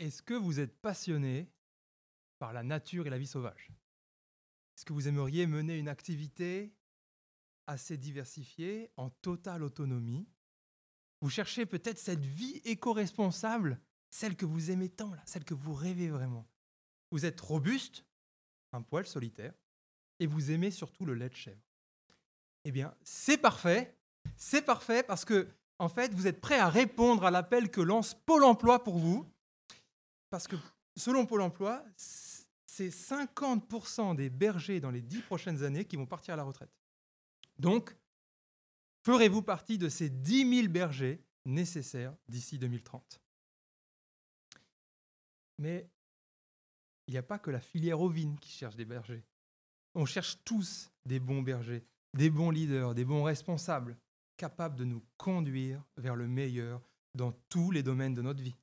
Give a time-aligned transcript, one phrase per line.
[0.00, 1.52] est-ce que vous êtes passionné
[2.38, 3.70] par la nature et la vie sauvage?
[4.74, 6.74] Est-ce que vous aimeriez mener une activité
[7.66, 10.26] assez diversifiée, en totale autonomie?
[11.20, 13.78] Vous cherchez peut-être cette vie éco-responsable,
[14.08, 16.48] celle que vous aimez tant, celle que vous rêvez vraiment.
[17.10, 18.06] Vous êtes robuste,
[18.72, 19.52] un poil solitaire,
[20.18, 21.60] et vous aimez surtout le lait de chèvre.
[22.64, 23.98] Eh bien, c'est parfait,
[24.36, 25.46] c'est parfait parce que,
[25.78, 29.30] en fait, vous êtes prêt à répondre à l'appel que lance Pôle emploi pour vous.
[30.30, 30.56] Parce que,
[30.96, 36.34] selon Pôle emploi, c'est 50% des bergers dans les 10 prochaines années qui vont partir
[36.34, 36.70] à la retraite.
[37.58, 37.94] Donc,
[39.04, 43.20] ferez-vous partie de ces 10 000 bergers nécessaires d'ici 2030
[45.58, 45.90] Mais
[47.06, 49.24] il n'y a pas que la filière ovine qui cherche des bergers.
[49.94, 53.98] On cherche tous des bons bergers, des bons leaders, des bons responsables,
[54.36, 56.80] capables de nous conduire vers le meilleur
[57.14, 58.54] dans tous les domaines de notre vie.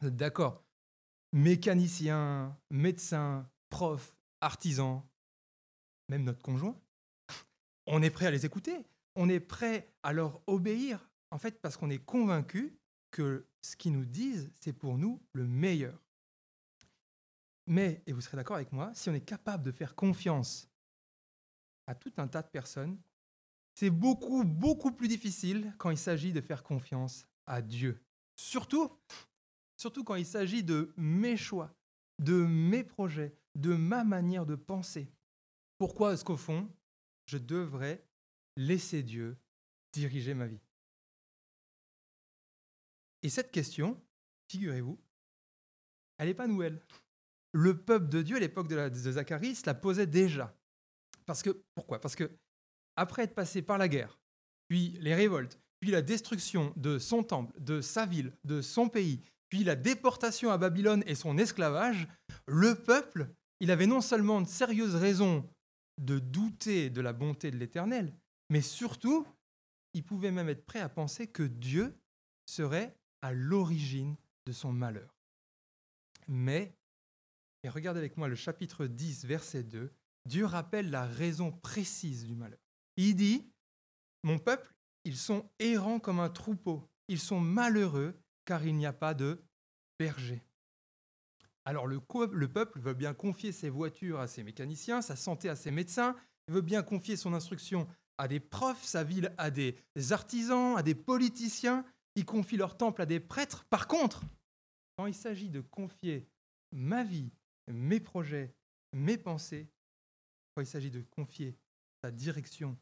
[0.00, 0.62] D'accord?
[1.34, 5.02] Mécaniciens, médecins, profs, artisans,
[6.08, 6.80] même notre conjoint.
[7.88, 8.86] On est prêt à les écouter.
[9.16, 12.78] On est prêt à leur obéir, en fait, parce qu'on est convaincu
[13.10, 16.00] que ce qu'ils nous disent, c'est pour nous le meilleur.
[17.66, 20.68] Mais, et vous serez d'accord avec moi, si on est capable de faire confiance
[21.88, 22.96] à tout un tas de personnes,
[23.74, 28.00] c'est beaucoup, beaucoup plus difficile quand il s'agit de faire confiance à Dieu.
[28.36, 28.92] Surtout,
[29.76, 31.74] surtout quand il s'agit de mes choix,
[32.18, 35.12] de mes projets, de ma manière de penser.
[35.78, 36.68] Pourquoi est-ce qu'au fond,
[37.26, 38.04] je devrais
[38.56, 39.36] laisser Dieu
[39.92, 40.60] diriger ma vie?
[43.22, 44.00] Et cette question,
[44.48, 44.98] figurez-vous,
[46.18, 46.80] elle n'est pas nouvelle
[47.54, 50.54] le peuple de Dieu à l'époque de, Zacharie la posait déjà.
[51.24, 52.00] Parce que, pourquoi?
[52.00, 52.30] Parce que,
[52.96, 54.18] après être passé par la guerre,
[54.68, 59.22] puis les révoltes, puis la destruction de son temple, de sa ville, de son pays,
[59.62, 62.08] la déportation à Babylone et son esclavage,
[62.48, 63.28] le peuple,
[63.60, 65.48] il avait non seulement de sérieuses raisons
[66.02, 68.12] de douter de la bonté de l'Éternel,
[68.50, 69.26] mais surtout,
[69.92, 71.94] il pouvait même être prêt à penser que Dieu
[72.46, 75.14] serait à l'origine de son malheur.
[76.26, 76.74] Mais
[77.64, 79.90] et regardez avec moi le chapitre 10, verset 2.
[80.26, 82.60] Dieu rappelle la raison précise du malheur.
[82.98, 83.50] Il dit,
[84.22, 84.70] Mon peuple,
[85.04, 86.86] ils sont errants comme un troupeau.
[87.08, 88.14] Ils sont malheureux
[88.44, 89.42] car il n'y a pas de
[89.98, 90.42] berger.
[91.64, 92.00] Alors le,
[92.32, 96.14] le, peuple veut bien confier ses voitures à ses mécaniciens, sa santé à ses médecins,
[96.48, 97.88] il veut bien confier son instruction
[98.18, 99.76] à des profs, sa ville à des
[100.10, 101.84] artisans, à des politiciens,
[102.14, 103.64] il confie leur temple à des prêtres.
[103.64, 104.22] Par contre,
[104.96, 106.28] quand il s'agit de confier
[106.72, 107.30] ma vie,
[107.66, 108.54] mes projets,
[108.92, 109.68] mes pensées,
[110.54, 111.56] quand il s'agit de confier
[112.02, 112.76] sa direction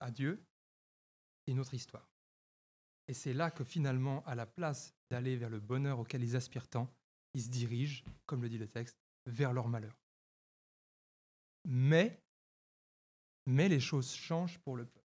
[0.00, 0.42] à Dieu,
[1.44, 2.15] c'est une autre histoire.
[3.08, 6.68] Et c'est là que finalement, à la place d'aller vers le bonheur auquel ils aspirent
[6.68, 6.92] tant,
[7.34, 9.96] ils se dirigent, comme le dit le texte, vers leur malheur.
[11.64, 12.22] Mais,
[13.46, 15.06] mais les choses changent pour le peuple.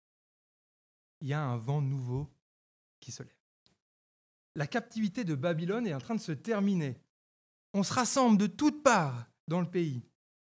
[1.20, 2.28] Il y a un vent nouveau
[3.00, 3.32] qui se lève.
[4.54, 7.00] La captivité de Babylone est en train de se terminer
[7.74, 10.02] on se rassemble de toutes parts dans le pays.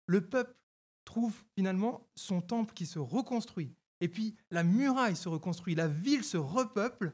[0.07, 0.57] Le peuple
[1.05, 3.75] trouve finalement son temple qui se reconstruit.
[4.01, 7.13] Et puis la muraille se reconstruit, la ville se repeuple.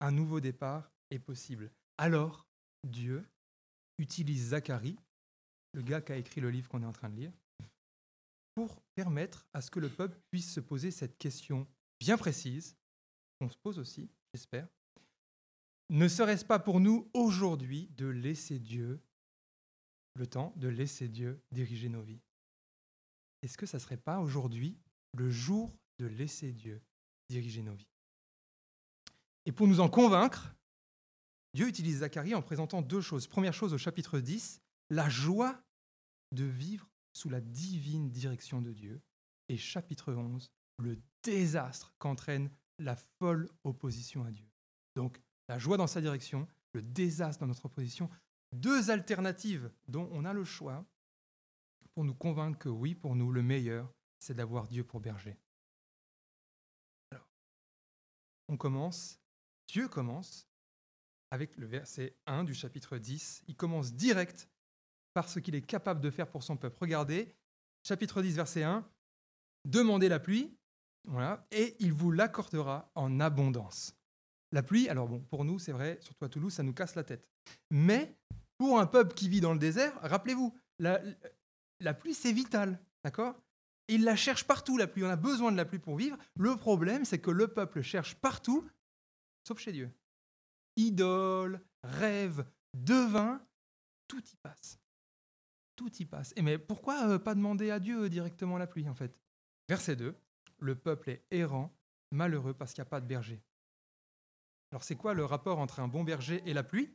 [0.00, 1.70] Un nouveau départ est possible.
[1.96, 2.46] Alors,
[2.84, 3.26] Dieu
[3.98, 4.98] utilise Zacharie,
[5.74, 7.32] le gars qui a écrit le livre qu'on est en train de lire,
[8.54, 11.66] pour permettre à ce que le peuple puisse se poser cette question
[12.00, 12.76] bien précise,
[13.40, 14.68] qu'on se pose aussi, j'espère,
[15.90, 19.00] ne serait-ce pas pour nous aujourd'hui de laisser Dieu
[20.14, 22.20] le temps de laisser Dieu diriger nos vies?
[23.42, 24.76] Est-ce que ça ne serait pas aujourd'hui
[25.16, 26.82] le jour de laisser Dieu
[27.30, 27.88] diriger nos vies?
[29.48, 30.54] Et pour nous en convaincre,
[31.54, 33.26] Dieu utilise Zacharie en présentant deux choses.
[33.26, 34.60] Première chose au chapitre 10,
[34.90, 35.58] la joie
[36.32, 39.00] de vivre sous la divine direction de Dieu.
[39.48, 44.46] Et chapitre 11, le désastre qu'entraîne la folle opposition à Dieu.
[44.96, 48.10] Donc, la joie dans sa direction, le désastre dans notre opposition,
[48.52, 50.84] deux alternatives dont on a le choix
[51.94, 55.38] pour nous convaincre que oui, pour nous, le meilleur, c'est d'avoir Dieu pour berger.
[57.10, 57.30] Alors,
[58.48, 59.18] on commence,
[59.68, 60.48] Dieu commence
[61.30, 63.44] avec le verset 1 du chapitre 10.
[63.48, 64.48] Il commence direct
[65.14, 66.78] par ce qu'il est capable de faire pour son peuple.
[66.80, 67.34] Regardez,
[67.82, 68.88] chapitre 10, verset 1,
[69.64, 70.56] demandez la pluie,
[71.06, 73.94] voilà, et il vous l'accordera en abondance.
[74.52, 77.04] La pluie, alors bon, pour nous, c'est vrai, surtout à Toulouse, ça nous casse la
[77.04, 77.28] tête.
[77.70, 78.16] Mais
[78.56, 81.00] pour un peuple qui vit dans le désert, rappelez-vous, la,
[81.80, 83.34] la pluie, c'est vital, d'accord?
[83.88, 85.04] Il la cherche partout, la pluie.
[85.04, 86.18] On a besoin de la pluie pour vivre.
[86.36, 88.68] Le problème, c'est que le peuple cherche partout,
[89.48, 89.90] sauf chez Dieu.
[90.76, 93.42] idoles, rêves, devins,
[94.06, 94.78] tout y passe.
[95.74, 96.34] Tout y passe.
[96.36, 99.18] Et mais pourquoi euh, pas demander à Dieu directement la pluie en fait?
[99.68, 100.14] Verset 2,
[100.58, 101.74] le peuple est errant,
[102.10, 103.42] malheureux parce qu'il n'y a pas de berger.
[104.70, 106.94] Alors c'est quoi le rapport entre un bon berger et la pluie?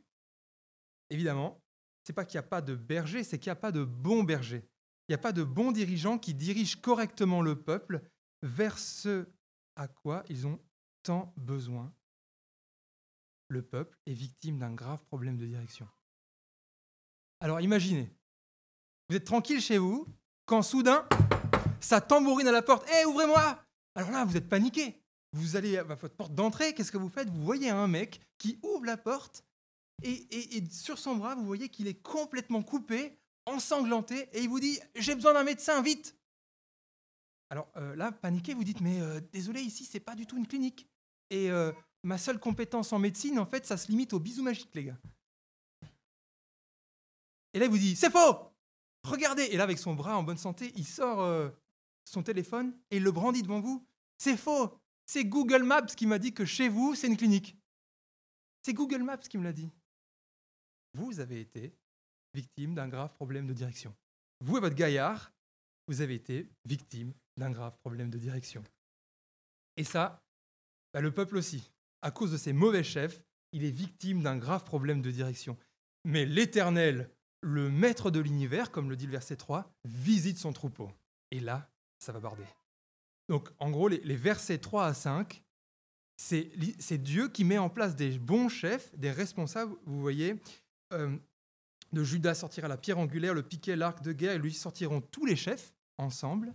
[1.10, 1.60] Évidemment,
[2.04, 4.22] c'est pas qu'il n'y a pas de berger, c'est qu'il n'y a pas de bon
[4.22, 4.68] berger.
[5.08, 8.00] Il n'y a pas de bons dirigeants qui dirigent correctement le peuple
[8.42, 9.26] vers ce
[9.74, 10.60] à quoi ils ont
[11.02, 11.92] tant besoin.
[13.48, 15.88] Le peuple est victime d'un grave problème de direction.
[17.40, 18.10] Alors imaginez,
[19.08, 20.06] vous êtes tranquille chez vous,
[20.46, 21.06] quand soudain,
[21.80, 22.88] ça tambourine à la porte.
[22.90, 23.62] Hé, ouvrez-moi
[23.94, 25.02] Alors là, vous êtes paniqué.
[25.32, 27.28] Vous allez à votre porte d'entrée, qu'est-ce que vous faites?
[27.28, 29.44] Vous voyez un mec qui ouvre la porte
[30.02, 34.60] et, et sur son bras, vous voyez qu'il est complètement coupé, ensanglanté, et il vous
[34.60, 36.16] dit J'ai besoin d'un médecin, vite
[37.50, 40.46] Alors euh, là, paniqué, vous dites Mais euh, désolé, ici, c'est pas du tout une
[40.46, 40.88] clinique.
[41.30, 41.72] Et euh,
[42.04, 44.98] ma seule compétence en médecine, en fait, ça se limite aux bisous magiques, les gars.
[47.52, 48.50] Et là, il vous dit C'est faux
[49.04, 51.52] Regardez Et là, avec son bras en bonne santé, il sort
[52.04, 53.86] son téléphone et le brandit devant vous.
[54.18, 57.56] C'est faux C'est Google Maps qui m'a dit que chez vous, c'est une clinique.
[58.62, 59.70] C'est Google Maps qui me l'a dit.
[60.94, 61.74] Vous avez été
[62.32, 63.94] victime d'un grave problème de direction.
[64.40, 65.32] Vous et votre gaillard,
[65.86, 68.62] vous avez été victime d'un grave problème de direction.
[69.76, 70.22] Et ça,
[70.92, 71.70] bah, le peuple aussi.
[72.04, 75.56] À cause de ses mauvais chefs, il est victime d'un grave problème de direction.
[76.04, 77.10] Mais l'Éternel,
[77.40, 80.90] le maître de l'univers, comme le dit le verset 3, visite son troupeau.
[81.30, 82.44] Et là, ça va barder.
[83.30, 85.42] Donc, en gros, les, versets 3 à 5,
[86.18, 90.36] c'est Dieu qui met en place des bons chefs, des responsables, vous voyez,
[90.92, 91.16] euh,
[91.94, 95.24] de Judas sortira la pierre angulaire, le piquet, l'arc de guerre, et lui sortiront tous
[95.24, 96.54] les chefs ensemble.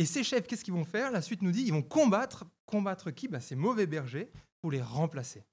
[0.00, 1.10] Et ces chefs, qu'est-ce qu'ils vont faire?
[1.10, 2.46] La suite nous dit, ils vont combattre.
[2.64, 3.28] Combattre qui?
[3.28, 4.32] Bah, Ces mauvais bergers
[4.62, 5.44] pour les remplacer.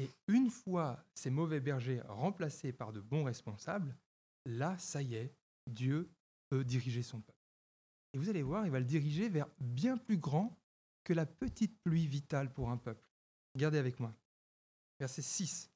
[0.00, 3.96] Et une fois ces mauvais bergers remplacés par de bons responsables,
[4.44, 5.32] là, ça y est,
[5.68, 6.10] Dieu
[6.48, 7.38] peut diriger son peuple.
[8.12, 10.58] Et vous allez voir, il va le diriger vers bien plus grand
[11.04, 13.08] que la petite pluie vitale pour un peuple.
[13.54, 14.12] Regardez avec moi.
[14.98, 15.70] Verset 6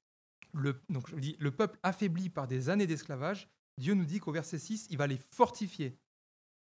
[0.52, 4.32] le, donc je dis, le peuple affaibli par des années d'esclavage, Dieu nous dit qu'au
[4.32, 5.96] verset 6, il va les fortifier.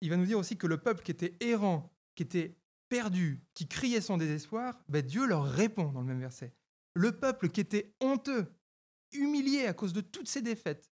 [0.00, 2.56] Il va nous dire aussi que le peuple qui était errant, qui était
[2.88, 6.54] perdu, qui criait son désespoir, ben Dieu leur répond dans le même verset.
[6.94, 8.52] Le peuple qui était honteux,
[9.12, 10.90] humilié à cause de toutes ses défaites,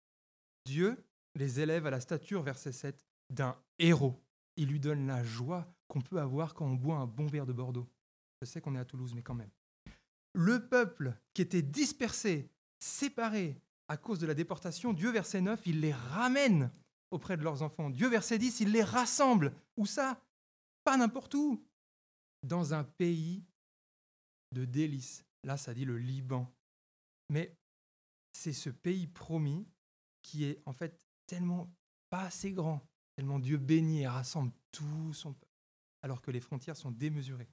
[0.65, 1.05] Dieu
[1.35, 4.23] les élève à la stature, verset 7, d'un héros.
[4.57, 7.53] Il lui donne la joie qu'on peut avoir quand on boit un bon verre de
[7.53, 7.89] Bordeaux.
[8.41, 9.51] Je sais qu'on est à Toulouse, mais quand même.
[10.35, 15.81] Le peuple qui était dispersé, séparés à cause de la déportation, Dieu, verset 9, il
[15.81, 16.71] les ramène
[17.13, 17.91] auprès de leurs enfants.
[17.91, 19.55] Dieu, verset 10, il les rassemble.
[19.77, 20.21] Où ça?
[20.85, 21.65] Pas n'importe où.
[22.43, 23.45] Dans un pays
[24.53, 25.25] de délices.
[25.45, 26.53] Là, ça dit le Liban.
[27.29, 27.57] Mais
[28.33, 29.67] c'est ce pays promis
[30.23, 31.73] qui est en fait tellement
[32.11, 32.87] pas assez grand,
[33.17, 35.53] tellement Dieu bénit et rassemble tout son peuple,
[36.03, 37.49] alors que les frontières sont démesurées.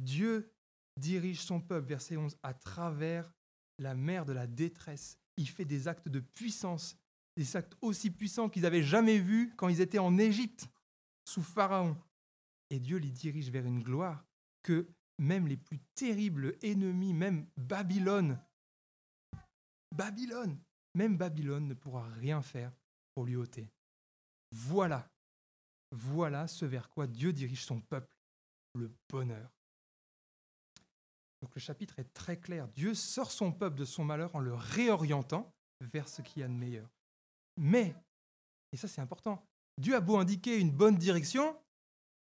[0.00, 0.52] Dieu
[0.98, 3.32] dirige son peuple, verset 11, à travers
[3.78, 5.18] la mer de la détresse.
[5.36, 6.96] Il fait des actes de puissance,
[7.38, 10.68] des actes aussi puissants qu'ils n'avaient jamais vus quand ils étaient en Égypte,
[11.24, 11.96] sous Pharaon.
[12.68, 14.24] Et Dieu les dirige vers une gloire
[14.64, 14.88] que
[15.18, 18.40] même les plus terribles ennemis, même Babylone,
[19.94, 20.58] Babylone,
[20.96, 22.72] même Babylone ne pourra rien faire
[23.14, 23.70] pour lui ôter.
[24.50, 25.08] Voilà,
[25.92, 28.12] voilà ce vers quoi Dieu dirige son peuple,
[28.74, 29.48] le bonheur.
[31.40, 32.66] Donc le chapitre est très clair.
[32.66, 36.48] Dieu sort son peuple de son malheur en le réorientant vers ce qu'il y a
[36.48, 36.90] de meilleur.
[37.58, 37.94] Mais,
[38.72, 39.44] et ça c'est important,
[39.76, 41.56] Dieu a beau indiquer une bonne direction,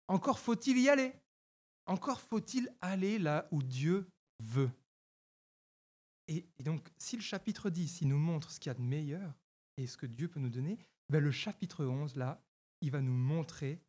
[0.08, 1.12] encore faut-il y aller.
[1.87, 4.08] Encore faut-il aller là où Dieu
[4.42, 4.70] veut.
[6.28, 9.35] Et, donc, si le chapitre 10, il nous montre ce qu'il y a de meilleur
[9.78, 12.42] et ce que Dieu peut nous donner, ben le chapitre 11, là,
[12.82, 13.80] il va nous montrer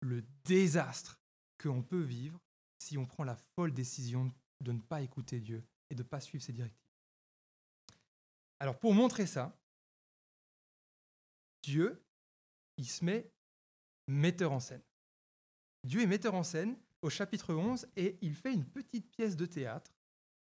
[0.00, 1.20] le désastre
[1.62, 2.40] qu'on peut vivre
[2.78, 6.20] si on prend la folle décision de ne pas écouter Dieu et de ne pas
[6.20, 6.78] suivre ses directives.
[8.58, 9.56] Alors pour montrer ça,
[11.62, 12.02] Dieu,
[12.76, 13.30] il se met
[14.08, 14.82] metteur en scène.
[15.84, 19.46] Dieu est metteur en scène au chapitre 11 et il fait une petite pièce de
[19.46, 19.92] théâtre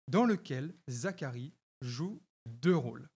[0.09, 3.09] dans lequel Zacharie joue deux rôles.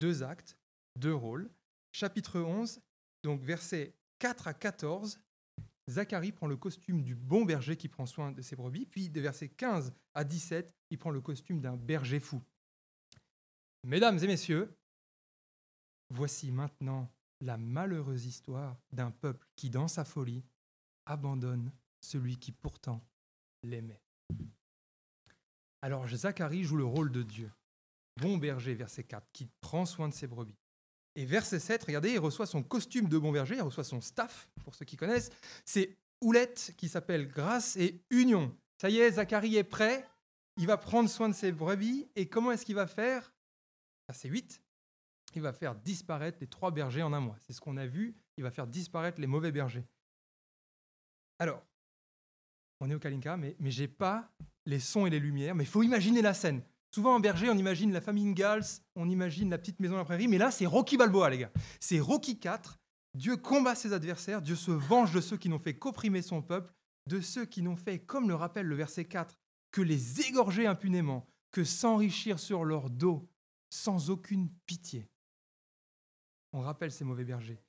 [0.00, 0.56] Deux actes,
[0.96, 1.50] deux rôles.
[1.92, 2.80] Chapitre 11,
[3.22, 5.20] donc versets 4 à 14,
[5.88, 9.20] Zacharie prend le costume du bon berger qui prend soin de ses brebis, puis de
[9.20, 12.42] versets 15 à 17, il prend le costume d'un berger fou.
[13.84, 14.74] Mesdames et messieurs,
[16.14, 20.44] voici maintenant la malheureuse histoire d'un peuple qui, dans sa folie,
[21.06, 23.02] abandonne celui qui pourtant
[23.62, 24.00] l'aimait.
[25.82, 27.50] Alors Zacharie joue le rôle de Dieu.
[28.16, 30.56] Bon berger, verset 4, qui prend soin de ses brebis.
[31.16, 34.48] Et verset 7, regardez, il reçoit son costume de bon berger, il reçoit son staff,
[34.64, 35.30] pour ceux qui connaissent.
[35.64, 38.56] C'est houlette qui s'appelle grâce et union.
[38.80, 40.08] Ça y est, Zacharie est prêt,
[40.56, 42.08] il va prendre soin de ses brebis.
[42.14, 43.32] Et comment est-ce qu'il va faire?
[44.08, 44.63] Verset 8,
[45.36, 47.36] il va faire disparaître les trois bergers en un mois.
[47.40, 49.84] C'est ce qu'on a vu, il va faire disparaître les mauvais bergers.
[51.38, 51.62] Alors,
[52.80, 54.30] on est au Kalinka, mais, mais j'ai pas
[54.66, 56.62] les sons et les lumières, mais il faut imaginer la scène.
[56.94, 58.64] Souvent en berger, on imagine la famille Ingalls,
[58.94, 61.50] on imagine la petite maison à la prairie, mais là, c'est Rocky Balboa, les gars.
[61.80, 62.78] C'est Rocky 4.
[63.14, 66.72] Dieu combat ses adversaires, Dieu se venge de ceux qui n'ont fait qu'opprimer son peuple,
[67.08, 69.36] de ceux qui n'ont fait, comme le rappelle le verset 4,
[69.70, 73.28] que les égorger impunément, que s'enrichir sur leur dos,
[73.70, 75.08] sans aucune pitié.
[76.54, 77.60] On rappelle ces mauvais bergers.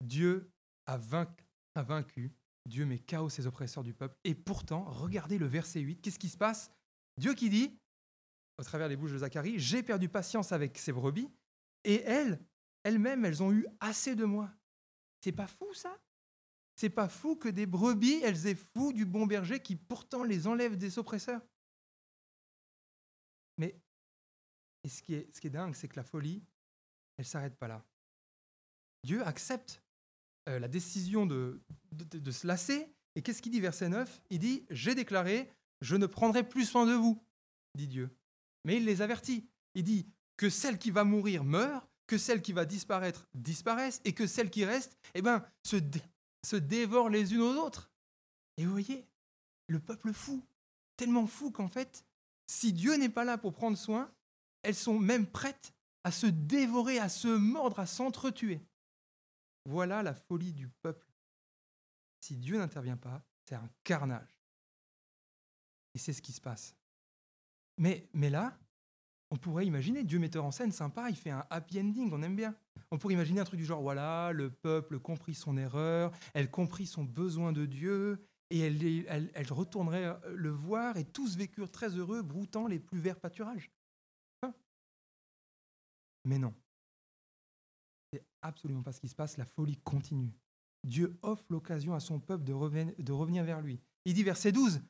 [0.00, 0.48] Dieu
[0.86, 2.32] a vaincu,
[2.66, 4.16] Dieu met chaos ses oppresseurs du peuple.
[4.22, 6.70] Et pourtant, regardez le verset 8, qu'est-ce qui se passe?
[7.18, 7.76] Dieu qui dit,
[8.58, 11.28] au travers des bouches de Zacharie, j'ai perdu patience avec ces brebis,
[11.82, 12.40] et elles,
[12.84, 14.54] elles-mêmes, elles ont eu assez de moi.
[15.20, 16.00] C'est pas fou ça?
[16.76, 20.46] C'est pas fou que des brebis, elles aient fou du bon berger qui pourtant les
[20.46, 21.42] enlève des oppresseurs?
[23.58, 23.76] Mais
[24.88, 26.44] ce, qui est, ce qui est dingue, c'est que la folie,
[27.16, 27.84] elle s'arrête pas là.
[29.04, 29.82] Dieu accepte
[30.48, 31.60] euh, la décision de,
[32.30, 32.92] se lasser.
[33.14, 36.86] Et qu'est-ce qu'il dit, verset 9 Il dit, j'ai déclaré, je ne prendrai plus soin
[36.86, 37.22] de vous,
[37.74, 38.10] dit Dieu.
[38.64, 39.46] Mais il les avertit.
[39.74, 40.06] Il dit
[40.36, 44.50] que celle qui va mourir meurt, que celle qui va disparaître disparaisse, et que celle
[44.50, 45.76] qui reste, eh ben, se,
[46.46, 47.90] se dévore les unes aux autres.
[48.56, 49.06] Et vous voyez,
[49.68, 50.42] le peuple fou,
[50.96, 52.04] tellement fou qu'en fait,
[52.46, 54.10] si Dieu n'est pas là pour prendre soin,
[54.62, 55.72] elles sont même prêtes
[56.04, 58.60] à se dévorer, à se mordre, à s'entretuer.
[59.64, 61.06] Voilà la folie du peuple.
[62.20, 64.38] Si Dieu n'intervient pas, c'est un carnage.
[65.94, 66.74] Et c'est ce qui se passe.
[67.78, 68.58] Mais, mais là,
[69.30, 72.36] on pourrait imaginer, Dieu metteur en scène, sympa, il fait un happy ending, on aime
[72.36, 72.54] bien.
[72.90, 76.86] On pourrait imaginer un truc du genre, voilà, le peuple comprit son erreur, elle comprit
[76.86, 81.96] son besoin de Dieu, et elle, elle, retournerait euh, le voir, et tous vécurent très
[81.96, 83.70] heureux, broutant les plus verts pâturages.
[84.42, 84.52] Hein?
[86.24, 86.54] Mais non.
[88.12, 90.34] C'est absolument pas ce qui se passe, la folie continue.
[90.84, 93.80] Dieu offre l'occasion à son peuple de, revenir vers lui.
[94.04, 94.82] Il dit verset 12,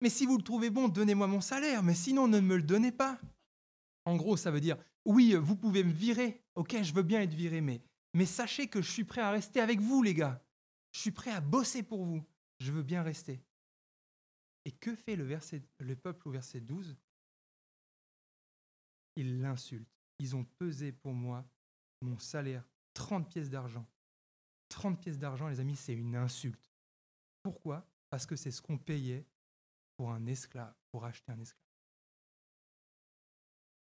[0.00, 2.92] Mais si vous le trouvez bon, donnez-moi mon salaire, mais sinon ne me le donnez
[2.92, 3.18] pas.
[4.04, 7.34] En gros, ça veut dire, oui, vous pouvez me virer, ok, je veux bien être
[7.34, 7.82] viré, mais,
[8.26, 10.42] sachez que je suis prêt à rester avec vous, les gars.
[10.92, 12.22] Je suis prêt à bosser pour vous.
[12.58, 13.40] Je veux bien rester.
[14.64, 15.26] Et que fait le,
[15.78, 16.96] le peuple au verset 12
[19.16, 19.88] Il l'insulte.
[20.18, 21.46] Ils ont pesé pour moi
[22.00, 22.64] mon salaire
[22.94, 23.86] 30 pièces d'argent.
[24.68, 26.70] 30 pièces d'argent, les amis, c'est une insulte.
[27.42, 27.86] Pourquoi?
[28.08, 29.26] Parce que c'est ce qu'on payait
[29.96, 31.64] pour un esclave, pour acheter un esclave.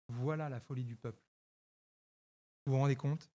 [0.09, 1.21] Voilà la folie du peuple.
[2.65, 3.29] Vous vous rendez compte?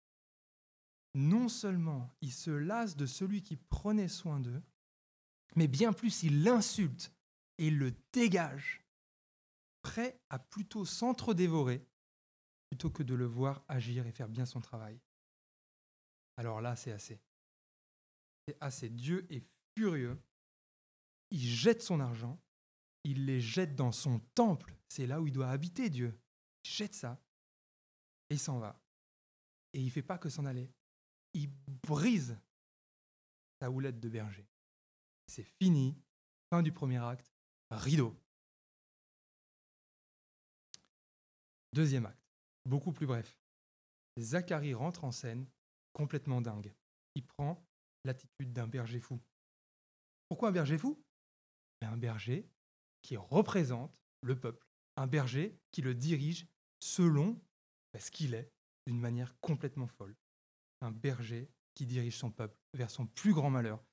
[1.16, 4.62] Non seulement il se lasse de celui qui prenait soin d'eux,
[5.56, 7.12] mais bien plus il l'insulte
[7.58, 8.86] et le dégage,
[9.82, 11.89] prêt à plutôt s'entre-dévorer
[12.70, 15.00] plutôt que de le voir agir et faire bien son travail.
[16.38, 17.20] Alors là, c'est assez.
[18.48, 18.90] C'est assez.
[18.90, 19.44] Dieu est
[19.76, 20.22] furieux.
[21.32, 22.40] Il jette son argent.
[23.04, 24.76] Il les jette dans son temple.
[24.88, 26.18] C'est là où il doit habiter, Dieu.
[26.64, 27.22] Il jette ça.
[28.30, 28.80] Et il s'en va.
[29.74, 30.72] Et il ne fait pas que s'en aller.
[31.34, 31.50] Il
[31.84, 32.38] brise
[33.60, 34.48] sa houlette de berger.
[35.28, 35.96] C'est fini.
[36.50, 37.32] Fin du premier acte.
[37.72, 38.16] Rideau.
[41.74, 42.19] Deuxième acte
[42.66, 43.38] beaucoup plus bref.
[44.20, 45.48] Zacharie rentre en scène
[45.94, 46.74] complètement dingue.
[47.16, 47.66] Il prend
[48.04, 49.20] l'attitude d'un berger fou.
[50.28, 51.02] Pourquoi un berger fou?
[51.82, 52.50] Un berger
[53.02, 56.46] qui représente le peuple, un berger qui le dirige
[56.80, 57.42] selon
[57.98, 58.52] ce qu'il est,
[58.86, 60.16] d'une manière complètement folle.
[60.82, 63.84] Un berger qui dirige son peuple vers son plus grand malheur.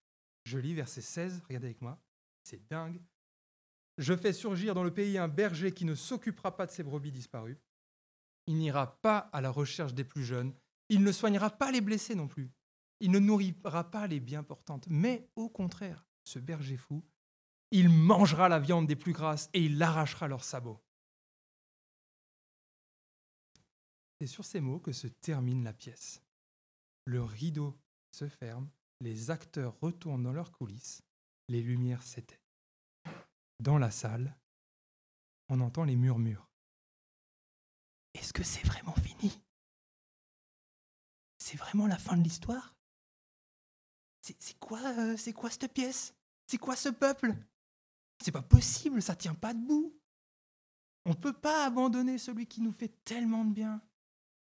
[0.45, 2.01] Je lis verset 16, regardez avec moi,
[2.45, 3.01] c'est dingue.
[3.99, 7.13] Je fais surgir dans le pays un berger qui ne s'occupera pas de ses brebis
[7.13, 7.59] disparues.
[8.47, 10.55] Il n'ira pas à la recherche des plus jeunes.
[10.89, 12.53] Il ne soignera pas les blessés non plus.
[13.01, 14.87] Il ne nourrira pas les bien portantes.
[14.89, 17.05] Mais au contraire, ce berger fou,
[17.71, 20.81] il mangera la viande des plus grasses et il arrachera leurs sabots.
[24.21, 26.23] C'est sur ces mots que se termine la pièce.
[27.05, 27.79] Le rideau
[28.13, 31.03] se ferme, les acteurs retournent dans leurs coulisses,
[31.49, 32.39] les lumières s'éteignent.
[33.61, 34.37] Dans la salle,
[35.49, 36.49] on entend les murmures
[38.17, 39.41] est-ce que c'est vraiment fini?
[41.39, 42.75] C'est vraiment la fin de l'histoire?
[44.23, 46.15] C'est, quoi, euh, c'est quoi cette pièce?
[46.47, 47.33] C'est quoi ce peuple?
[48.23, 49.97] C'est pas possible, ça tient pas debout.
[51.05, 53.81] On ne peut pas abandonner celui qui nous fait tellement de bien.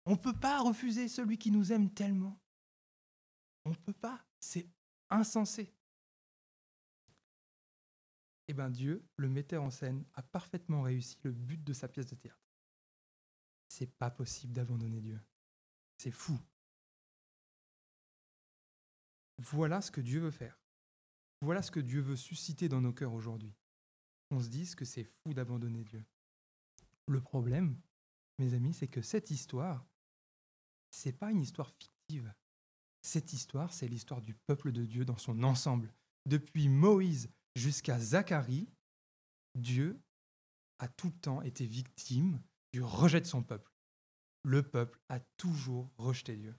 [0.05, 2.37] On ne peut pas refuser celui qui nous aime tellement.
[3.63, 4.19] On ne peut pas.
[4.39, 4.67] C'est
[5.09, 5.73] insensé.
[8.49, 12.07] Eh bien Dieu, le metteur en scène, a parfaitement réussi le but de sa pièce
[12.07, 12.48] de théâtre.
[13.69, 15.21] C'est pas possible d'abandonner Dieu.
[15.97, 16.37] C'est fou.
[19.37, 20.59] Voilà ce que Dieu veut faire.
[21.41, 23.55] Voilà ce que Dieu veut susciter dans nos cœurs aujourd'hui.
[24.31, 26.03] On se dise que c'est fou d'abandonner Dieu.
[27.07, 27.79] Le problème,
[28.37, 29.87] mes amis, c'est que cette histoire,
[30.91, 32.33] c'est pas une histoire fictive.
[33.01, 35.93] Cette histoire, c'est l'histoire du peuple de Dieu dans son ensemble.
[36.25, 38.69] Depuis Moïse jusqu'à Zacharie,
[39.55, 39.99] Dieu
[40.79, 43.71] a tout le temps été victime du rejet de son peuple.
[44.43, 46.55] Le peuple a toujours rejeté Dieu.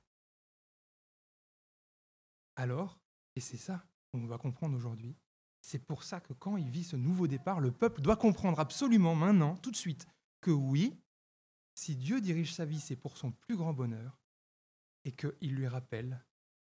[2.57, 3.01] Alors,
[3.37, 5.17] et c'est ça qu'on va comprendre aujourd'hui,
[5.63, 9.15] c'est pour ça que quand il vit ce nouveau départ, le peuple doit comprendre absolument
[9.15, 10.07] maintenant, tout de suite,
[10.41, 10.99] que oui,
[11.75, 14.19] si Dieu dirige sa vie, c'est pour son plus grand bonheur,
[15.05, 16.25] et qu'il lui rappelle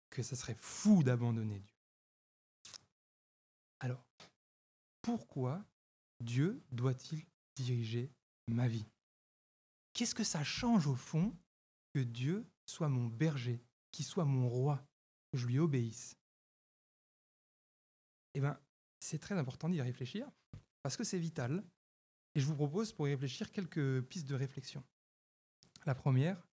[0.09, 1.75] que ce serait fou d'abandonner Dieu.
[3.79, 4.05] Alors,
[5.01, 5.63] pourquoi
[6.19, 7.25] Dieu doit-il
[7.55, 8.11] diriger
[8.47, 8.85] ma vie?
[9.97, 11.35] Qu'est-ce que ça change au fond
[11.95, 13.59] que Dieu soit mon berger,
[13.91, 14.87] qu'il soit mon roi,
[15.31, 16.15] que je lui obéisse?
[18.35, 18.59] Eh bien,
[18.99, 20.29] c'est très important d'y réfléchir,
[20.83, 21.65] parce que c'est vital,
[22.35, 24.83] et je vous propose pour y réfléchir quelques pistes de réflexion.
[25.87, 26.47] La première,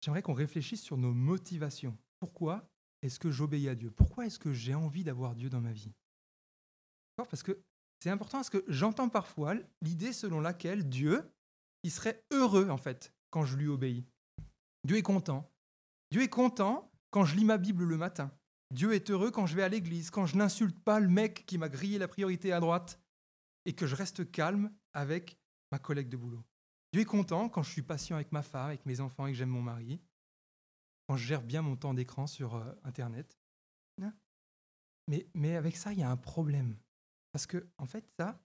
[0.00, 1.98] j'aimerais qu'on réfléchisse sur nos motivations.
[2.18, 2.66] Pourquoi
[3.02, 3.90] est-ce que j'obéis à Dieu?
[3.90, 5.92] Pourquoi est-ce que j'ai envie d'avoir Dieu dans ma vie?
[7.16, 7.62] Parce que
[8.00, 11.30] c'est important parce que j'entends parfois l'idée selon laquelle Dieu,
[11.86, 14.04] il serait heureux en fait quand je lui obéis.
[14.82, 15.48] Dieu est content.
[16.10, 18.32] Dieu est content quand je lis ma Bible le matin.
[18.74, 21.58] Dieu est heureux quand je vais à l'église, quand je n'insulte pas le mec qui
[21.58, 23.00] m'a grillé la priorité à droite
[23.66, 25.38] et que je reste calme avec
[25.70, 26.44] ma collègue de boulot.
[26.92, 29.38] Dieu est content quand je suis patient avec ma femme, avec mes enfants et que
[29.38, 30.00] j'aime mon mari,
[31.06, 33.38] quand je gère bien mon temps d'écran sur euh, Internet.
[35.08, 36.76] Mais, mais avec ça, il y a un problème.
[37.30, 38.36] Parce que, en fait, ça,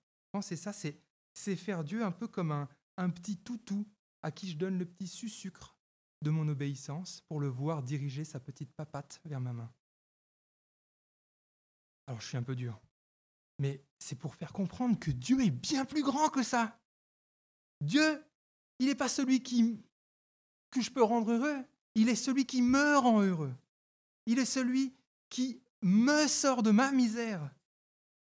[0.41, 1.01] c'est ça, c'est,
[1.33, 2.69] c'est faire Dieu un peu comme un,
[3.01, 3.87] un petit toutou
[4.21, 5.75] à qui je donne le petit sucre
[6.21, 9.73] de mon obéissance pour le voir diriger sa petite papate vers ma main.
[12.05, 12.79] Alors je suis un peu dur,
[13.57, 16.79] mais c'est pour faire comprendre que Dieu est bien plus grand que ça.
[17.79, 18.23] Dieu,
[18.77, 19.83] il n'est pas celui qui,
[20.69, 23.55] que je peux rendre heureux, il est celui qui me rend heureux.
[24.27, 24.95] Il est celui
[25.29, 27.49] qui me sort de ma misère.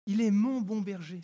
[0.07, 1.21] Il est mon bon berger.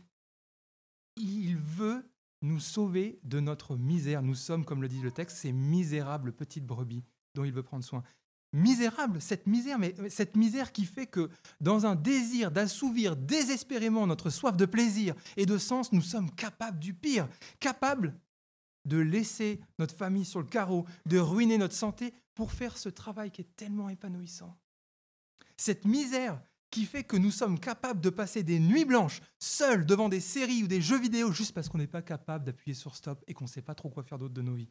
[1.15, 2.07] Il veut
[2.41, 4.21] nous sauver de notre misère.
[4.21, 7.03] Nous sommes, comme le dit le texte, ces misérables petites brebis
[7.35, 8.03] dont il veut prendre soin.
[8.51, 11.29] Misérable, cette misère, mais cette misère qui fait que
[11.61, 16.79] dans un désir d'assouvir désespérément notre soif de plaisir et de sens, nous sommes capables
[16.79, 17.27] du pire,
[17.59, 18.15] capables
[18.85, 23.29] de laisser notre famille sur le carreau, de ruiner notre santé pour faire ce travail
[23.29, 24.57] qui est tellement épanouissant.
[25.57, 26.41] Cette misère
[26.71, 30.63] qui fait que nous sommes capables de passer des nuits blanches seuls devant des séries
[30.63, 33.45] ou des jeux vidéo juste parce qu'on n'est pas capable d'appuyer sur stop et qu'on
[33.45, 34.69] ne sait pas trop quoi faire d'autre de nos vies.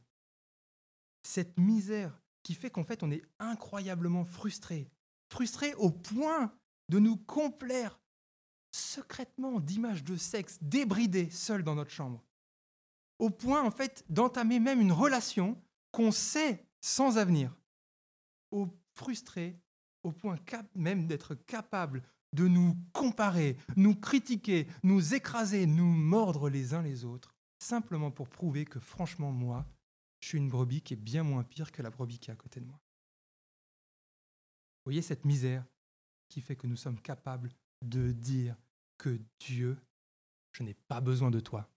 [1.23, 4.91] Cette misère qui fait qu'en fait on est incroyablement frustré,
[5.29, 6.53] frustré au point
[6.89, 8.01] de nous complaire
[8.71, 12.25] secrètement d'images de sexe débridées seuls dans notre chambre,
[13.19, 17.55] au point en fait d'entamer même une relation qu'on sait sans avenir,
[18.51, 19.61] au frustré,
[20.03, 20.39] au point
[20.75, 27.05] même d'être capable de nous comparer, nous critiquer, nous écraser, nous mordre les uns les
[27.05, 29.67] autres, simplement pour prouver que franchement, moi,
[30.21, 32.37] je suis une brebis qui est bien moins pire que la brebis qui est à
[32.37, 32.79] côté de moi.
[34.79, 35.65] Vous voyez cette misère
[36.29, 37.51] qui fait que nous sommes capables
[37.83, 38.57] de dire
[38.99, 39.79] que Dieu,
[40.53, 41.69] je n'ai pas besoin de toi.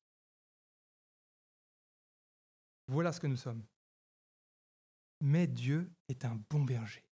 [2.88, 3.64] Voilà ce que nous sommes.
[5.22, 7.04] Mais Dieu est un bon berger.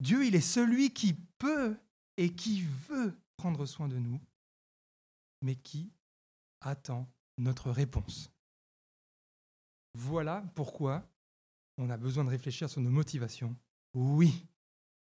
[0.00, 1.76] Dieu, il est celui qui peut
[2.16, 4.20] et qui veut prendre soin de nous,
[5.42, 5.90] mais qui
[6.60, 8.30] attend notre réponse.
[9.94, 11.08] Voilà pourquoi
[11.78, 13.56] on a besoin de réfléchir sur nos motivations.
[13.94, 14.46] Oui,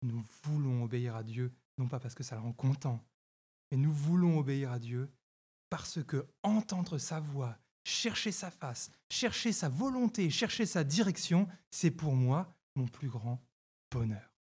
[0.02, 3.04] nous voulons obéir à Dieu, non pas parce que ça le rend content,
[3.72, 5.12] mais nous voulons obéir à Dieu
[5.70, 11.92] parce que entendre sa voix, chercher sa face, chercher sa volonté, chercher sa direction, c'est
[11.92, 13.42] pour moi mon plus grand
[13.92, 14.35] bonheur.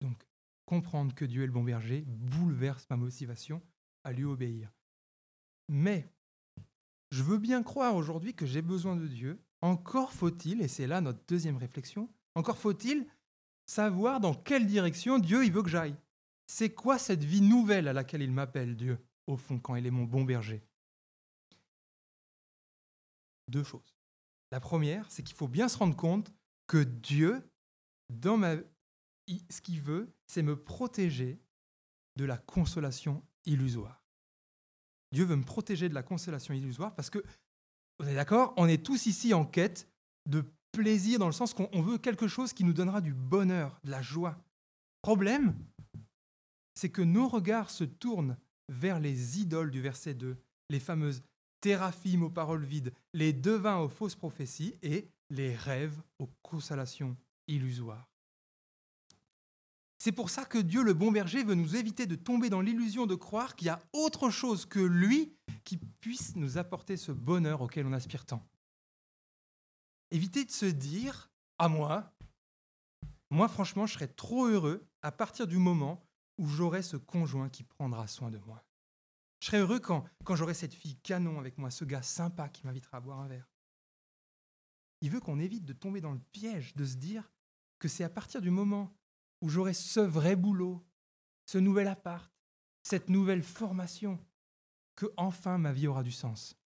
[0.00, 0.22] Donc,
[0.66, 3.62] comprendre que Dieu est le bon berger bouleverse ma motivation
[4.04, 4.72] à lui obéir.
[5.68, 6.08] Mais
[7.10, 9.42] je veux bien croire aujourd'hui que j'ai besoin de Dieu.
[9.62, 13.06] Encore faut-il, et c'est là notre deuxième réflexion, encore faut-il
[13.66, 15.96] savoir dans quelle direction Dieu il veut que j'aille.
[16.46, 19.92] C'est quoi cette vie nouvelle à laquelle il m'appelle Dieu, au fond, quand il est
[19.92, 20.62] mon bon berger?
[23.48, 23.94] Deux choses.
[24.50, 26.32] La première, c'est qu'il faut bien se rendre compte
[26.66, 27.48] que Dieu,
[28.08, 28.56] dans ma
[29.50, 31.40] ce qu'il veut, c'est me protéger
[32.16, 34.02] de la consolation illusoire.
[35.12, 37.22] Dieu veut me protéger de la consolation illusoire parce que,
[37.98, 39.88] vous êtes d'accord, on est tous ici en quête
[40.26, 43.90] de plaisir dans le sens qu'on veut quelque chose qui nous donnera du bonheur, de
[43.90, 44.38] la joie.
[45.02, 45.54] Problème,
[46.74, 48.36] c'est que nos regards se tournent
[48.68, 50.36] vers les idoles du verset 2,
[50.68, 51.22] les fameuses
[51.60, 57.16] théraphimes aux paroles vides, les devins aux fausses prophéties et les rêves aux consolations
[57.48, 58.09] illusoires.
[60.02, 63.06] C'est pour ça que Dieu, le bon berger, veut nous éviter de tomber dans l'illusion
[63.06, 67.60] de croire qu'il y a autre chose que lui qui puisse nous apporter ce bonheur
[67.60, 68.42] auquel on aspire tant.
[70.10, 72.14] Éviter de se dire, à moi,
[73.28, 76.02] moi franchement, je serais trop heureux à partir du moment
[76.38, 78.64] où j'aurai ce conjoint qui prendra soin de moi.
[79.40, 82.64] Je serais heureux quand, quand j'aurai cette fille canon avec moi, ce gars sympa qui
[82.64, 83.50] m'invitera à boire un verre.
[85.02, 87.30] Il veut qu'on évite de tomber dans le piège de se dire
[87.78, 88.94] que c'est à partir du moment
[89.40, 90.84] où j'aurai ce vrai boulot,
[91.46, 92.30] ce nouvel appart,
[92.82, 94.18] cette nouvelle formation,
[94.96, 96.56] que enfin ma vie aura du sens.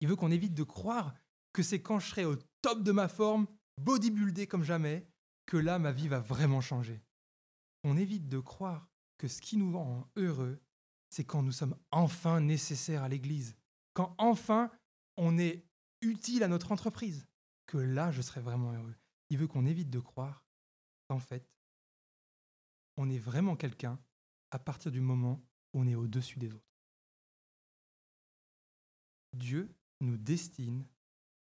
[0.00, 1.14] Il veut qu'on évite de croire
[1.52, 3.46] que c'est quand je serai au top de ma forme,
[3.80, 5.06] bodybuildé comme jamais,
[5.46, 7.02] que là ma vie va vraiment changer.
[7.84, 10.60] On évite de croire que ce qui nous rend heureux,
[11.10, 13.54] c'est quand nous sommes enfin nécessaires à l'Église,
[13.94, 14.70] quand enfin
[15.16, 15.64] on est
[16.00, 17.26] utile à notre entreprise,
[17.66, 18.94] que là je serai vraiment heureux.
[19.30, 20.41] Il veut qu'on évite de croire
[21.08, 21.46] qu'en fait,
[22.96, 23.98] on est vraiment quelqu'un
[24.50, 26.72] à partir du moment où on est au-dessus des autres.
[29.32, 30.86] Dieu nous destine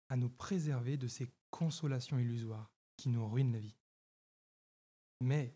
[0.09, 3.76] à nous préserver de ces consolations illusoires qui nous ruinent la vie.
[5.20, 5.54] Mais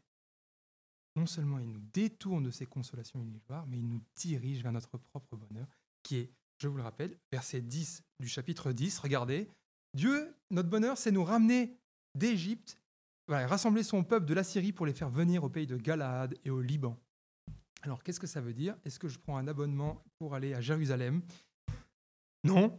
[1.17, 4.99] non seulement il nous détourne de ces consolations illusoires, mais il nous dirige vers notre
[4.99, 5.67] propre bonheur,
[6.03, 9.49] qui est, je vous le rappelle, verset 10 du chapitre 10, regardez,
[9.95, 11.77] Dieu, notre bonheur, c'est nous ramener
[12.15, 12.80] d'Égypte
[13.31, 16.51] rassembler son peuple de la Syrie pour les faire venir au pays de Galaad et
[16.51, 16.99] au Liban.
[17.83, 18.77] Alors, qu'est-ce que ça veut dire?
[18.85, 21.23] Est-ce que je prends un abonnement pour aller à Jérusalem?
[22.45, 22.79] Non,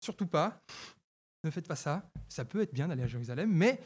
[0.00, 0.62] surtout pas.
[1.44, 2.10] Ne faites pas ça.
[2.28, 3.80] Ça peut être bien d'aller à Jérusalem, mais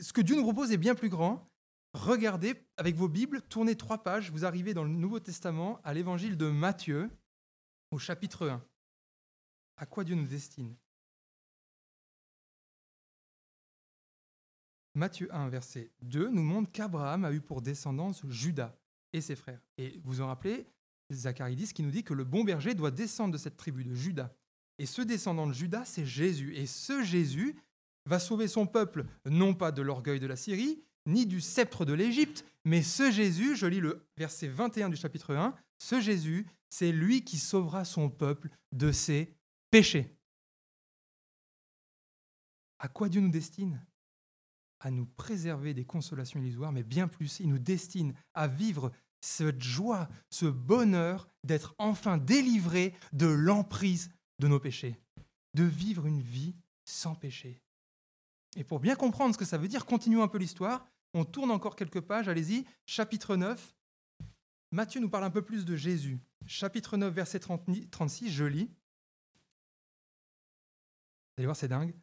[0.00, 1.48] ce que Dieu nous propose est bien plus grand.
[1.92, 6.36] Regardez avec vos Bibles, tournez trois pages, vous arrivez dans le Nouveau Testament à l'évangile
[6.36, 7.08] de Matthieu,
[7.92, 8.64] au chapitre 1.
[9.76, 10.74] À quoi Dieu nous destine?
[14.94, 18.76] Matthieu 1, verset 2, nous montre qu'Abraham a eu pour descendance Judas
[19.12, 19.60] et ses frères.
[19.76, 20.66] Et vous en rappelez,
[21.12, 24.32] Zacharie qui nous dit que le bon berger doit descendre de cette tribu de Judas.
[24.78, 26.54] Et ce descendant de Judas, c'est Jésus.
[26.56, 27.56] Et ce Jésus
[28.06, 31.92] va sauver son peuple, non pas de l'orgueil de la Syrie, ni du sceptre de
[31.92, 36.92] l'Égypte, mais ce Jésus, je lis le verset 21 du chapitre 1, ce Jésus, c'est
[36.92, 39.34] lui qui sauvera son peuple de ses
[39.70, 40.16] péchés.
[42.78, 43.80] À quoi Dieu nous destine?
[44.84, 48.92] À nous préserver des consolations illusoires, mais bien plus, il nous destine à vivre
[49.22, 55.00] cette joie, ce bonheur d'être enfin délivré de l'emprise de nos péchés,
[55.54, 57.62] de vivre une vie sans péché.
[58.56, 60.86] Et pour bien comprendre ce que ça veut dire, continuons un peu l'histoire.
[61.14, 63.74] On tourne encore quelques pages, allez-y, chapitre 9.
[64.70, 66.18] Matthieu nous parle un peu plus de Jésus.
[66.46, 68.66] Chapitre 9, verset 36, je lis.
[71.36, 71.94] Vous allez voir, c'est dingue.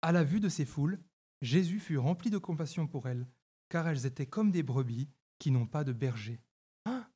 [0.00, 1.00] À la vue de ces foules,
[1.42, 3.26] Jésus fut rempli de compassion pour elles,
[3.68, 6.40] car elles étaient comme des brebis qui n'ont pas de berger.
[6.84, 7.08] Ah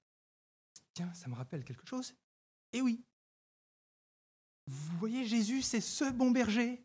[0.95, 2.15] Tiens, ça me rappelle quelque chose.
[2.73, 3.05] Eh oui.
[4.67, 6.85] Vous voyez, Jésus, c'est ce bon berger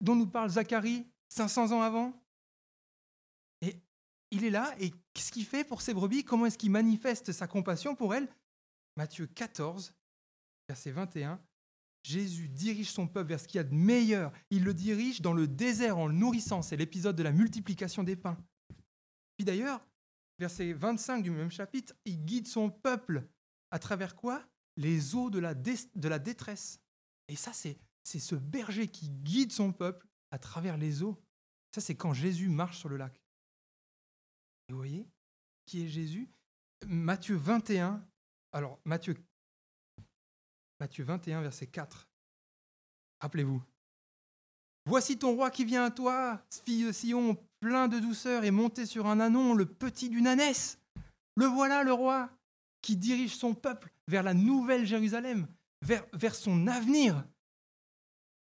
[0.00, 2.12] dont nous parle Zacharie 500 ans avant?
[3.62, 3.80] Et
[4.30, 6.24] il est là, et qu'est-ce qu'il fait pour ces brebis?
[6.24, 8.28] Comment est-ce qu'il manifeste sa compassion pour elles?
[8.96, 9.94] Matthieu 14,
[10.68, 11.40] verset 21.
[12.02, 14.32] Jésus dirige son peuple vers ce qu'il y a de meilleur.
[14.50, 16.62] Il le dirige dans le désert en le nourrissant.
[16.62, 18.38] C'est l'épisode de la multiplication des pains.
[19.36, 19.86] Puis d'ailleurs,
[20.38, 23.28] verset 25 du même chapitre, il guide son peuple
[23.70, 24.44] à travers quoi?
[24.76, 26.80] Les eaux de la, de la détresse.
[27.28, 31.22] Et ça, c'est, c'est ce berger qui guide son peuple à travers les eaux.
[31.74, 33.20] Ça, c'est quand Jésus marche sur le lac.
[34.68, 35.06] Vous voyez
[35.66, 36.28] qui est Jésus?
[36.86, 38.04] Matthieu 21.
[38.52, 39.14] Alors, Matthieu
[40.80, 42.08] Matthieu 21, verset 4.
[43.20, 43.62] Rappelez-vous.
[44.86, 48.86] Voici ton roi qui vient à toi, fille de Sion, plein de douceur et monté
[48.86, 50.78] sur un anon, le petit d'une ânesse.
[51.36, 52.30] Le voilà, le roi,
[52.80, 55.46] qui dirige son peuple vers la nouvelle Jérusalem,
[55.82, 57.24] vers, vers son avenir.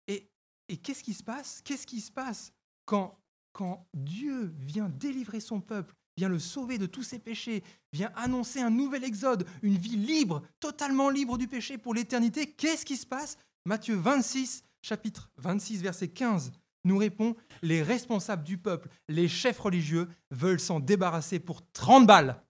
[0.08, 0.30] Et,
[0.68, 1.62] et qu'est-ce qui se passe?
[1.64, 2.52] Qu'est-ce qui se passe
[2.86, 3.18] quand,
[3.54, 8.62] quand Dieu vient délivrer son peuple vient le sauver de tous ses péchés, vient annoncer
[8.62, 13.06] un nouvel exode, une vie libre, totalement libre du péché pour l'éternité, qu'est-ce qui se
[13.06, 13.38] passe?
[13.66, 16.52] Matthieu 26, chapitre 26, verset 15,
[16.84, 22.42] nous répond, les responsables du peuple, les chefs religieux veulent s'en débarrasser pour 30 balles.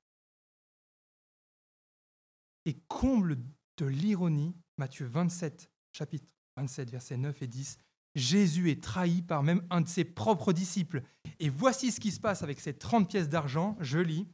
[2.66, 3.38] Et comble
[3.78, 7.78] de l'ironie, Matthieu 27, chapitre 27, versets 9 et 10,
[8.16, 11.04] Jésus est trahi par même un de ses propres disciples.
[11.40, 13.76] Et voici ce qui se passe avec ces 30 pièces d'argent.
[13.82, 14.28] Je lis.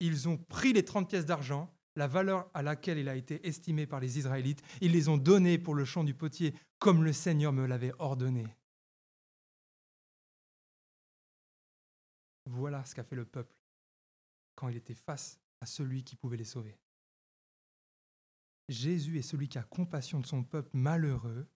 [0.00, 3.86] Ils ont pris les 30 pièces d'argent, la valeur à laquelle il a été estimé
[3.86, 4.62] par les Israélites.
[4.80, 8.46] Ils les ont données pour le champ du potier, comme le Seigneur me l'avait ordonné.
[12.46, 13.54] Voilà ce qu'a fait le peuple
[14.54, 16.78] quand il était face à celui qui pouvait les sauver.
[18.68, 21.46] Jésus est celui qui a compassion de son peuple malheureux,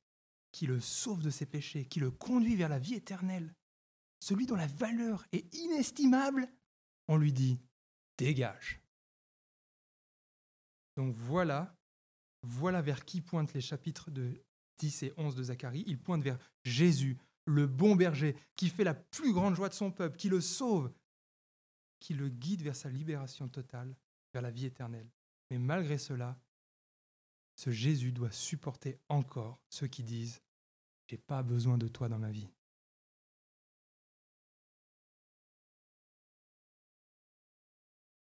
[0.53, 3.55] qui le sauve de ses péchés, qui le conduit vers la vie éternelle.
[4.21, 6.49] Celui dont la valeur est inestimable,
[7.09, 7.59] on lui dit
[8.19, 8.81] dégage.
[10.97, 11.75] Donc voilà,
[12.43, 14.43] voilà vers qui pointent les chapitres de
[14.79, 15.85] 10 et 11 de Zacharie.
[15.87, 19.91] Ils pointent vers Jésus, le bon berger, qui fait la plus grande joie de son
[19.91, 20.93] peuple, qui le sauve,
[22.01, 23.97] qui le guide vers sa libération totale,
[24.33, 25.11] vers la vie éternelle.
[25.51, 26.39] Mais malgré cela,
[27.61, 30.41] ce Jésus doit supporter encore ceux qui disent
[31.09, 32.49] J'ai pas besoin de toi dans ma vie.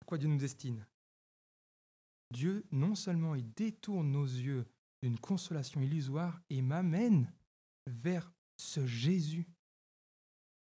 [0.01, 0.87] Pourquoi Dieu nous destine?
[2.31, 4.66] Dieu, non seulement il détourne nos yeux
[5.03, 7.33] d'une consolation illusoire et m'amène
[7.87, 9.49] vers ce Jésus,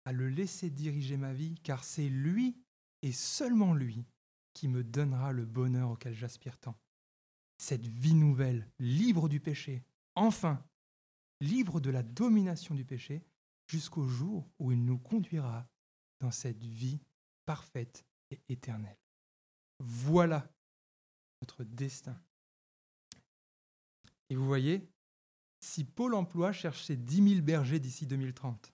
[0.03, 2.57] à le laisser diriger ma vie, car c'est lui
[3.01, 4.05] et seulement lui
[4.53, 6.77] qui me donnera le bonheur auquel j'aspire tant
[7.57, 9.83] cette vie nouvelle, libre du péché,
[10.15, 10.63] enfin,
[11.41, 13.23] libre de la domination du péché,
[13.67, 15.67] jusqu'au jour où il nous conduira
[16.19, 16.99] dans cette vie
[17.45, 18.97] parfaite et éternelle.
[19.79, 20.49] Voilà
[21.41, 22.19] notre destin.
[24.29, 24.89] Et vous voyez,
[25.59, 28.73] si Pôle Emploi cherchait 10 000 bergers d'ici 2030,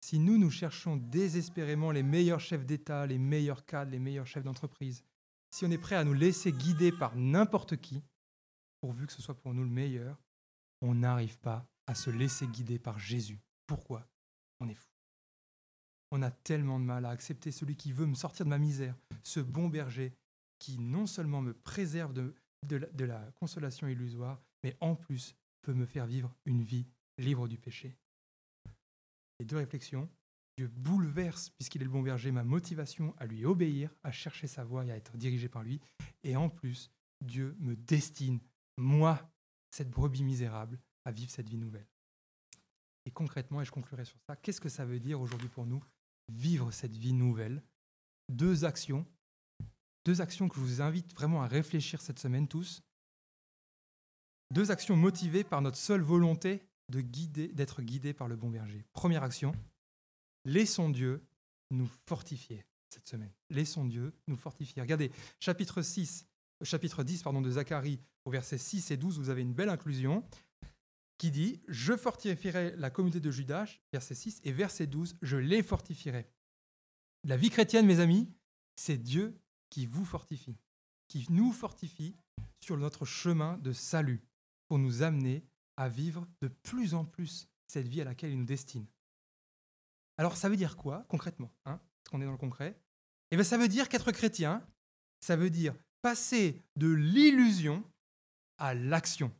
[0.00, 4.44] si nous, nous cherchons désespérément les meilleurs chefs d'État, les meilleurs cadres, les meilleurs chefs
[4.44, 5.04] d'entreprise,
[5.50, 8.02] si on est prêt à nous laisser guider par n'importe qui,
[8.80, 10.20] pourvu que ce soit pour nous le meilleur,
[10.80, 13.40] on n'arrive pas à se laisser guider par Jésus.
[13.66, 14.08] Pourquoi?
[14.60, 14.88] On est fou.
[16.12, 18.96] On a tellement de mal à accepter celui qui veut me sortir de ma misère,
[19.22, 20.12] ce bon berger
[20.58, 22.34] qui non seulement me préserve de,
[22.66, 26.86] de, la, consolation illusoire, mais en plus peut me faire vivre une vie
[27.18, 27.96] libre du péché.
[29.38, 30.08] Et deux réflexions.
[30.56, 34.64] Dieu bouleverse, puisqu'il est le bon berger, ma motivation à lui obéir, à chercher sa
[34.64, 35.80] voie et à être dirigé par lui.
[36.22, 36.90] Et en plus,
[37.22, 38.40] Dieu me destine
[38.80, 39.30] moi,
[39.70, 41.86] cette brebis misérable, à vivre cette vie nouvelle.
[43.04, 45.82] Et concrètement, et je conclurai sur ça, qu'est-ce que ça veut dire aujourd'hui pour nous,
[46.28, 47.62] vivre cette vie nouvelle?
[48.28, 49.06] Deux actions,
[50.04, 52.82] deux actions que je vous invite vraiment à réfléchir cette semaine tous.
[54.50, 58.84] Deux actions motivées par notre seule volonté de guider, d'être guidés par le bon berger.
[58.92, 59.52] Première action,
[60.44, 61.24] laissons Dieu
[61.70, 63.32] nous fortifier cette semaine.
[63.50, 64.82] Laissons Dieu nous fortifier.
[64.82, 66.26] Regardez, chapitre 6,
[66.62, 70.24] chapitre 10 pardon, de Zacharie, au verset 6 et 12, vous avez une belle inclusion
[71.18, 75.62] qui dit Je fortifierai la communauté de Judas, verset 6, et verset 12, je les
[75.62, 76.26] fortifierai.
[77.24, 78.32] La vie chrétienne, mes amis,
[78.76, 80.56] c'est Dieu qui vous fortifie,
[81.08, 82.16] qui nous fortifie
[82.60, 84.22] sur notre chemin de salut
[84.68, 85.44] pour nous amener
[85.76, 88.86] à vivre de plus en plus cette vie à laquelle il nous destine.
[90.18, 92.78] Alors ça veut dire quoi concrètement hein, Parce qu'on est dans le concret?
[93.30, 94.66] Eh bien, ça veut dire qu'être chrétien,
[95.20, 97.84] ça veut dire passer de l'illusion
[98.60, 99.32] à l'action.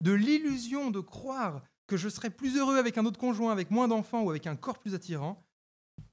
[0.00, 3.88] De l'illusion de croire que je serais plus heureux avec un autre conjoint, avec moins
[3.88, 5.44] d'enfants ou avec un corps plus attirant,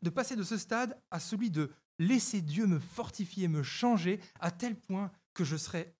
[0.01, 4.51] de passer de ce stade à celui de laisser Dieu me fortifier, me changer, à
[4.51, 5.95] tel point que je serais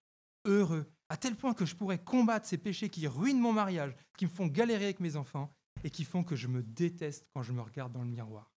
[0.46, 4.26] heureux, à tel point que je pourrais combattre ces péchés qui ruinent mon mariage, qui
[4.26, 7.54] me font galérer avec mes enfants et qui font que je me déteste quand je
[7.54, 8.52] me regarde dans le miroir.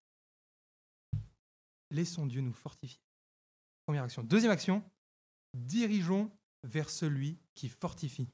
[1.90, 3.02] Laissons Dieu nous fortifier.
[3.86, 4.24] Première action.
[4.24, 4.84] Deuxième action,
[5.54, 6.32] dirigeons
[6.64, 8.30] vers celui qui fortifie.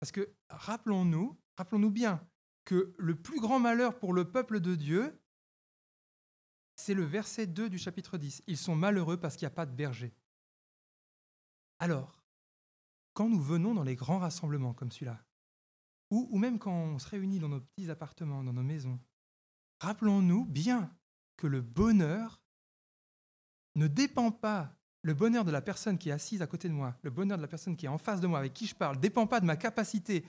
[0.00, 2.26] Parce que rappelons-nous, rappelons-nous bien
[2.64, 5.20] que le plus grand malheur pour le peuple de Dieu,
[6.76, 8.44] c'est le verset 2 du chapitre 10.
[8.46, 10.14] Ils sont malheureux parce qu'il n'y a pas de berger.
[11.80, 12.22] Alors,
[13.14, 15.24] quand nous venons dans les grands rassemblements comme celui-là,
[16.10, 19.00] ou, ou même quand on se réunit dans nos petits appartements, dans nos maisons,
[19.80, 20.96] rappelons-nous bien
[21.36, 22.40] que le bonheur
[23.74, 26.96] ne dépend pas le bonheur de la personne qui est assise à côté de moi,
[27.02, 28.96] le bonheur de la personne qui est en face de moi, avec qui je parle,
[28.96, 30.24] ne dépend pas de ma capacité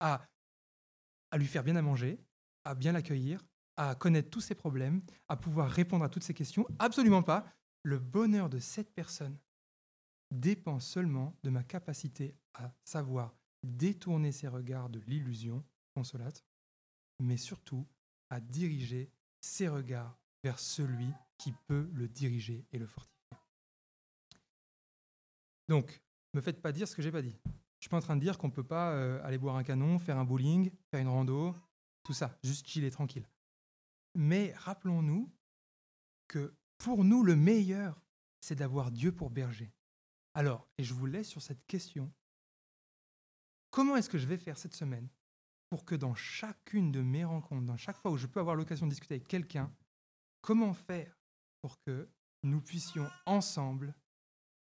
[0.00, 0.26] à,
[1.30, 2.18] à lui faire bien à manger,
[2.64, 3.44] à bien l'accueillir,
[3.76, 6.66] à connaître tous ses problèmes, à pouvoir répondre à toutes ses questions.
[6.78, 7.46] Absolument pas.
[7.82, 9.36] Le bonheur de cette personne
[10.30, 16.44] dépend seulement de ma capacité à savoir détourner ses regards de l'illusion, consolate,
[17.20, 17.86] mais surtout
[18.30, 19.10] à diriger
[19.40, 21.08] ses regards vers celui
[21.38, 23.13] qui peut le diriger et le fortifier.
[25.68, 26.02] Donc,
[26.34, 27.36] me faites pas dire ce que j'ai pas dit.
[27.78, 29.98] Je suis pas en train de dire qu'on peut pas euh, aller boire un canon,
[29.98, 31.54] faire un bowling, faire une rando,
[32.02, 33.28] tout ça, juste chiller tranquille.
[34.14, 35.32] Mais rappelons-nous
[36.28, 38.00] que pour nous, le meilleur,
[38.40, 39.72] c'est d'avoir Dieu pour berger.
[40.34, 42.12] Alors, et je vous laisse sur cette question,
[43.70, 45.08] comment est-ce que je vais faire cette semaine
[45.70, 48.86] pour que dans chacune de mes rencontres, dans chaque fois où je peux avoir l'occasion
[48.86, 49.74] de discuter avec quelqu'un,
[50.40, 51.18] comment faire
[51.60, 52.08] pour que
[52.42, 53.94] nous puissions ensemble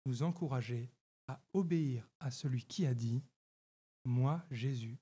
[0.05, 0.91] nous encourager
[1.27, 3.23] à obéir à celui qui a dit,
[4.05, 4.97] Moi, Jésus,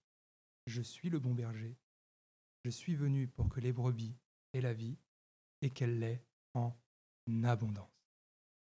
[0.67, 1.77] je suis le bon berger,
[2.63, 4.15] je suis venu pour que les brebis
[4.53, 4.97] aient la vie
[5.61, 6.73] et qu'elle l'ait en
[7.43, 7.90] abondance.